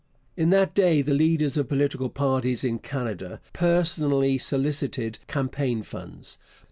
[0.35, 6.39] In that day the leaders of political parties in Canada personally solicited campaign funds.